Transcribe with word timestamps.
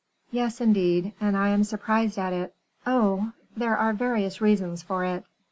"Yes, 0.31 0.59
indeed, 0.59 1.13
and 1.21 1.37
I 1.37 1.49
am 1.49 1.63
surprised 1.63 2.17
at 2.17 2.33
it." 2.33 2.55
"Oh! 2.87 3.33
there 3.55 3.77
are 3.77 3.93
various 3.93 4.41
reasons 4.41 4.81
for 4.81 5.05
it. 5.05 5.23